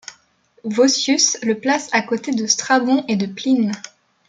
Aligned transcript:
Vossius 0.63 1.37
le 1.43 1.59
place 1.59 1.87
à 1.91 2.01
côté 2.01 2.31
de 2.31 2.47
Strabon 2.47 3.05
et 3.07 3.15
de 3.17 3.27
Pline. 3.27 3.71